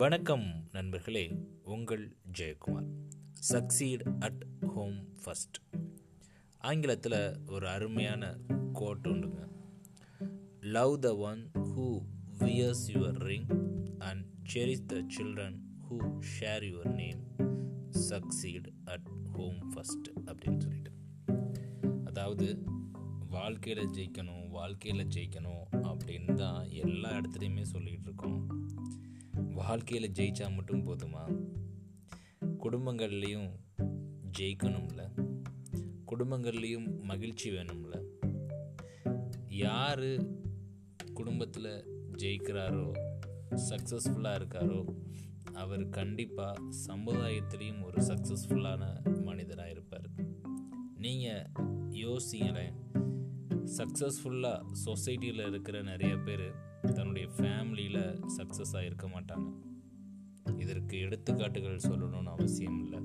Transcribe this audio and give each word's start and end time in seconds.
வணக்கம் 0.00 0.68
நண்பர்களே 0.72 1.36
உங்கள் 1.62 2.16
Jayakumar. 2.38 2.86
Succeed 3.50 4.18
at 4.18 4.46
home 4.60 5.04
first 5.24 5.58
ஆங்கிலத்தில் 6.58 7.40
ஒரு 7.46 7.68
அருமையான 7.68 8.38
கோட் 8.72 9.06
உண்டுங்க. 9.06 9.48
Love 10.60 10.98
the 10.98 11.16
one 11.16 11.50
who 11.54 12.02
wears 12.38 12.86
your 12.86 13.18
ring 13.18 13.46
and 13.98 14.26
cherish 14.54 14.86
the 14.86 14.96
children 14.96 15.58
who 15.90 15.98
share 16.40 16.64
your 16.70 16.94
name 16.94 17.20
succeed 18.08 18.68
at 18.84 19.08
home 19.32 19.74
first 19.74 20.08
அப்படின்னு 20.24 20.58
சொல்லிட்டு. 20.58 20.92
அதாவது 22.04 22.62
வாழ்க்கையில் 23.28 23.86
ஜெயிக்கணும் 23.86 24.48
வாழ்க்கையில் 24.48 25.06
ஜெயிக்கணும் 25.06 25.64
அப்படின்னு 25.72 26.34
தான் 26.34 26.70
எல்லா 26.70 27.10
இடத்துலையுமே 27.10 27.64
சொல்லிகிட்டு 27.72 28.02
இருக்கோம். 28.02 28.48
வாழ்க்கையில் 29.54 30.12
ஜெயிச்சா 30.12 30.54
மட்டும் 30.54 30.86
போதுமா? 30.86 31.40
குடும்பங்கள்லேயும் 32.62 33.50
ஜெயிக்கணும்ல. 34.38 35.08
குடும்பங்கள்லேயும் 36.06 37.02
மகிழ்ச்சி 37.02 37.50
வேணும்ல. 37.50 38.02
யார் 39.48 40.24
குடும்பத்தில் 41.14 41.84
ஜெயிக்கிறாரோ 42.18 42.92
சக்ஸஸ்ஃபுல்லாக 43.68 44.40
இருக்காரோ 44.40 44.84
அவர் 45.54 45.88
கண்டிப்பாக 45.88 46.60
சமுதாயத்திலையும் 46.86 47.84
ஒரு 47.84 48.02
சக்ஸஸ்ஃபுல்லான 48.02 49.12
மனிதராக 49.22 49.70
இருப்பார். 49.70 50.10
நீங்கள் 50.94 51.50
யோசிங்களேன் 51.90 52.89
சக்ஸஸ்ஃபுல்லாக 53.76 54.64
சொசைட்டியில் 54.84 55.46
இருக்கிற 55.46 55.82
நிறைய 55.82 56.16
பேர் 56.16 56.54
தன்னுடைய 56.94 57.28
ஃபேமிலியில் 57.36 58.22
சக்ஸஸ் 58.36 58.72
ஆகிருக்க 58.72 59.06
மாட்டாங்க. 59.06 59.48
இதற்கு 60.58 60.98
எடுத்துக்காட்டுகள் 60.98 61.76
சொல்லணும்னு 61.76 62.24
அவசியம் 62.24 62.78
இல்லை. 62.78 63.00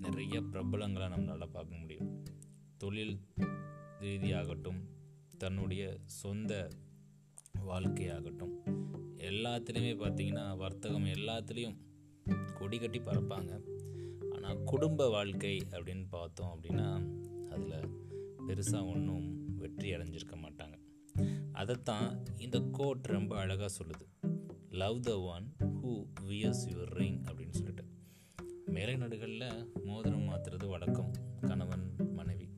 நிறைய 0.00 0.40
பிரபலங்களை 0.40 1.06
நம்மளால் 1.14 1.52
பார்க்க 1.52 1.76
முடியும். 1.76 2.24
தொழில் 2.76 3.20
ரீதியாகட்டும் 4.00 4.80
தன்னுடைய 5.38 5.98
சொந்த 6.04 6.68
வாழ்க்கையாகட்டும் 7.66 8.54
எல்லாத்துலேயுமே 9.16 9.94
பார்த்திங்கன்னா 10.02 10.56
வர்த்தகம் 10.56 11.04
எல்லாத்துலேயும் 11.04 11.76
கொடி 12.54 12.78
கட்டி 12.78 12.98
பறப்பாங்க. 12.98 13.60
ஆனால் 14.32 14.62
குடும்ப 14.64 15.08
வாழ்க்கை 15.08 15.56
அப்படின்னு 15.70 16.06
பார்த்தோம் 16.08 16.52
அப்படின்னா 16.54 16.88
அதில் 17.50 18.04
பெருசாக 18.46 18.92
ஒன்றும் 18.94 19.45
வெற்றி 19.66 19.94
அடைஞ்சிருக்க 19.94 20.34
மாட்டாங்க. 20.36 20.76
அதைத்தான் 21.52 22.24
இந்த 22.36 22.58
கோட் 22.72 23.06
ரொம்ப 23.06 23.38
அழகாக 23.38 23.74
சொல்லுது. 23.74 24.04
Love 24.70 25.00
the 25.00 25.20
one 25.20 25.46
who 25.58 25.92
wears 26.28 26.64
your 26.66 26.90
ring 26.90 27.20
அப்படின்னு 27.22 27.50
சொல்லிட்டு. 27.50 27.84
மேலை 28.66 28.96
நாடுகளில் 28.96 29.72
மோதிரம் 29.84 30.28
மாற்றுறது 30.28 30.68
வழக்கம். 30.68 31.10
கணவன் 31.40 31.96
மனைவி. 32.12 32.48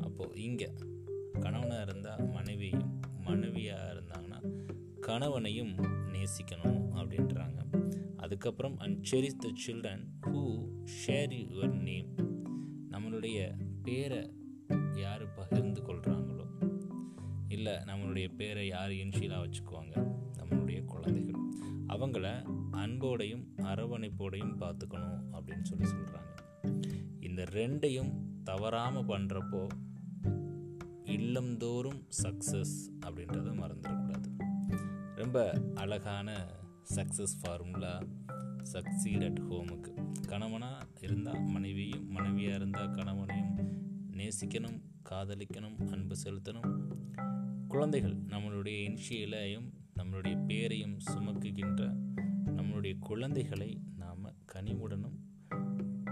அப்போது 0.00 0.42
இங்கே 0.42 0.70
கணவனாக 1.40 1.82
இருந்தால் 1.82 2.28
மனைவியும் 2.28 3.00
மனைவியாக 3.20 3.92
இருந்தாங்கன்னா 3.92 4.40
கணவனையும் 5.00 5.74
நேசிக்கணும் 6.14 6.80
அப்படின்றாங்க. 6.94 7.60
அதுக்கப்புறம் 8.16 8.78
and 8.78 9.06
cherish 9.10 9.38
the 9.38 9.48
children 9.66 10.04
who 10.26 10.42
share 10.98 11.32
your 11.46 11.74
name 11.80 12.10
நம்மளுடைய 12.90 13.38
பேரை 13.82 14.22
யார் 14.94 15.34
பகிர்ந்து 15.34 15.80
கொள்கிறாங்களோ 15.82 15.91
இல்லை 17.62 17.80
நம்மளுடைய 17.80 18.34
பேரை 18.34 18.66
யார் 18.66 18.90
இன்ஷியலாக 18.90 19.44
வச்சுக்குவாங்க? 19.44 20.14
நம்மளுடைய 20.38 20.84
குழந்தைகள். 20.84 21.40
அவங்கள 21.88 22.42
அன்போடையும் 22.70 23.44
அரவணைப்போடையும் 23.56 24.54
பார்த்துக்கணும் 24.60 25.22
அப்படின்னு 25.32 25.62
சொல்லி 25.62 25.86
சொல்கிறாங்க 25.86 26.32
இந்த 27.20 27.42
ரெண்டையும் 27.42 28.12
தவறாமல் 28.44 29.06
பண்ணுறப்போ 29.06 29.66
இல்லந்தோறும் 31.04 32.00
சக்ஸஸ் 32.22 32.74
அப்படின்றத 33.06 33.48
மறந்துடக்கூடாது. 33.62 34.28
ரொம்ப 35.14 35.60
அழகான 35.74 36.46
சக்ஸஸ் 36.94 37.36
ஃபார்முலா 37.40 37.98
சக்சீட் 38.72 39.24
அட் 39.24 39.40
ஹோமுக்கு 39.40 39.94
கணவனாக 40.28 40.86
இருந்தால் 41.00 41.42
மனைவியும் 41.42 42.08
மனைவியாக 42.08 42.56
இருந்தால் 42.56 42.90
கணவனையும் 42.90 43.56
நேசிக்கணும் 44.10 44.80
காதலிக்கணும் 45.10 45.90
அன்பு 45.90 46.14
செலுத்தணும் 46.24 46.70
குழந்தைகள் 47.72 48.16
நம்மளுடைய 48.16 48.76
இன்ஷியலையும் 48.88 49.68
நம்மளுடைய 49.96 50.46
பேரையும் 50.46 50.96
சுமக்குகின்ற 51.10 51.82
நம்மளுடைய 52.46 52.98
குழந்தைகளை 52.98 53.80
நாம் 53.96 54.24
கனிவுடனும் 54.52 55.16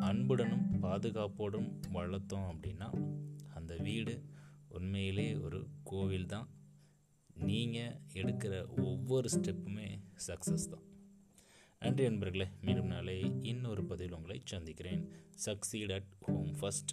அன்புடனும் 0.00 0.82
பாதுகாப்போடும் 0.82 1.68
வளர்த்தோம் 1.92 2.48
அப்படின்னா 2.52 2.88
அந்த 3.54 3.76
வீடு 3.76 4.24
உண்மையிலே 4.68 5.36
ஒரு 5.36 5.68
கோவில் 5.82 6.26
தான். 6.26 6.48
நீங்கள் 7.34 8.00
எடுக்கிற 8.12 8.82
ஒவ்வொரு 8.82 9.28
ஸ்டெப்புமே 9.28 9.88
சக்ஸஸ் 10.26 10.68
தான். 10.70 10.84
நன்றி 11.80 12.04
நண்பர்களே 12.04 12.48
மீண்டும் 12.60 12.86
நாளை 12.86 13.32
இன்னொரு 13.42 13.84
பதிவில் 13.84 14.14
உங்களை 14.14 14.40
சந்திக்கிறேன். 14.44 15.12
Succeed 15.46 15.92
at 15.92 16.10
home 16.20 16.54
first 16.60 16.92